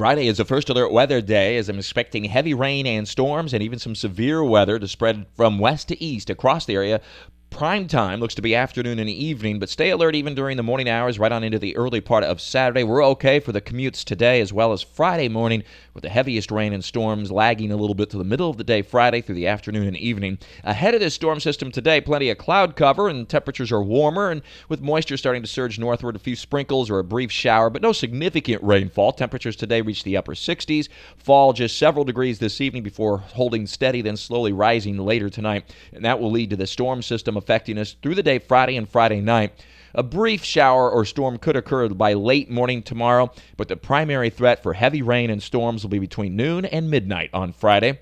[0.00, 3.62] Friday is the first alert weather day as I'm expecting heavy rain and storms and
[3.62, 7.02] even some severe weather to spread from west to east across the area
[7.50, 10.88] Prime time looks to be afternoon and evening, but stay alert even during the morning
[10.88, 12.84] hours right on into the early part of Saturday.
[12.84, 16.72] We're okay for the commutes today as well as Friday morning, with the heaviest rain
[16.72, 19.48] and storms lagging a little bit to the middle of the day Friday through the
[19.48, 20.38] afternoon and evening.
[20.64, 24.42] Ahead of this storm system today, plenty of cloud cover and temperatures are warmer, and
[24.70, 27.92] with moisture starting to surge northward, a few sprinkles or a brief shower, but no
[27.92, 29.12] significant rainfall.
[29.12, 34.00] Temperatures today reach the upper 60s, fall just several degrees this evening before holding steady,
[34.00, 37.96] then slowly rising later tonight, and that will lead to the storm system affecting us
[38.00, 39.64] through the day Friday and Friday night.
[39.94, 44.62] A brief shower or storm could occur by late morning tomorrow, but the primary threat
[44.62, 47.98] for heavy rain and storms will be between noon and midnight on Friday.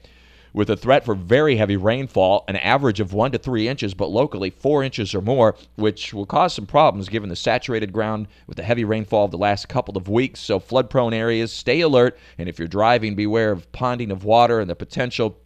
[0.52, 4.10] With a threat for very heavy rainfall, an average of 1 to 3 inches, but
[4.10, 8.56] locally 4 inches or more, which will cause some problems given the saturated ground with
[8.56, 10.40] the heavy rainfall of the last couple of weeks.
[10.40, 14.58] So, flood prone areas, stay alert, and if you're driving, beware of ponding of water
[14.60, 15.38] and the potential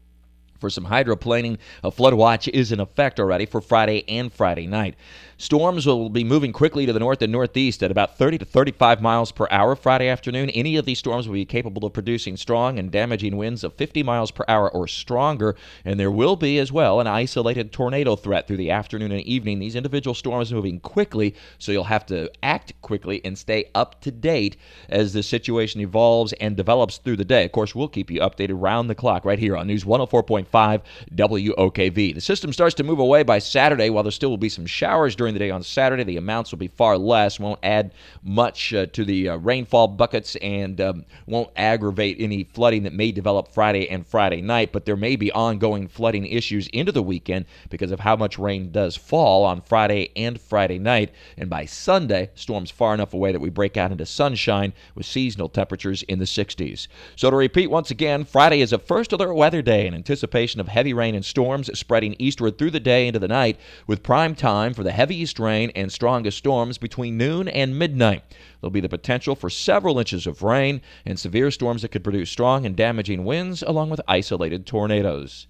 [0.62, 1.58] for some hydroplaning.
[1.82, 4.94] A flood watch is in effect already for Friday and Friday night.
[5.36, 9.02] Storms will be moving quickly to the north and northeast at about 30 to 35
[9.02, 10.48] miles per hour Friday afternoon.
[10.50, 14.04] Any of these storms will be capable of producing strong and damaging winds of 50
[14.04, 18.46] miles per hour or stronger, and there will be as well an isolated tornado threat
[18.46, 19.58] through the afternoon and evening.
[19.58, 24.12] These individual storms moving quickly, so you'll have to act quickly and stay up to
[24.12, 24.56] date
[24.88, 27.44] as the situation evolves and develops through the day.
[27.44, 32.14] Of course, we'll keep you updated round the clock right here on News 104.5 WOKV.
[32.14, 35.16] The system starts to move away by Saturday, while there still will be some showers
[35.16, 36.04] during the day on Saturday.
[36.04, 40.36] The amounts will be far less, won't add much uh, to the uh, rainfall buckets,
[40.36, 44.72] and um, won't aggravate any flooding that may develop Friday and Friday night.
[44.72, 48.70] But there may be ongoing flooding issues into the weekend because of how much rain
[48.70, 51.12] does fall on Friday and Friday night.
[51.36, 55.48] And by Sunday, storms far enough away that we break out into sunshine with seasonal
[55.48, 56.88] temperatures in the 60s.
[57.16, 59.94] So to repeat once again, Friday is a first alert weather day in
[60.42, 64.34] of heavy rain and storms spreading eastward through the day into the night, with prime
[64.34, 68.24] time for the heaviest rain and strongest storms between noon and midnight.
[68.60, 72.28] There'll be the potential for several inches of rain and severe storms that could produce
[72.28, 75.46] strong and damaging winds, along with isolated tornadoes.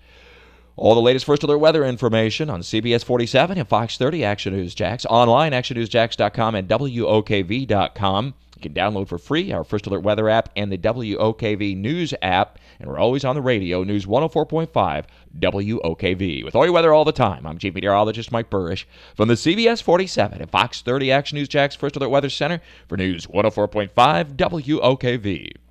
[0.76, 4.74] All the latest first alert weather information on CBS 47 and Fox 30 Action News
[4.74, 8.34] Jax, online actionnewsjax.com and WOKV.com.
[8.56, 12.58] You can download for free our First Alert Weather app and the WOKV News app.
[12.80, 15.04] And we're always on the radio, News 104.5
[15.38, 16.44] WOKV.
[16.44, 18.84] With all your weather all the time, I'm Chief Meteorologist Mike Buresh
[19.14, 22.96] from the CBS 47 and Fox 30 Action News Jax First Alert Weather Center for
[22.96, 25.52] News 104.5 WOKV.